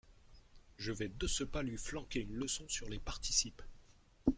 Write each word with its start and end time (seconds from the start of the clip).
Je 0.77 0.91
vais 0.91 1.09
de 1.09 1.27
ce 1.27 1.43
pas 1.43 1.61
lui 1.61 1.77
flanquer 1.77 2.21
une 2.21 2.33
leçon 2.33 2.67
sur 2.67 2.89
les 2.89 2.97
participes! 2.97 3.61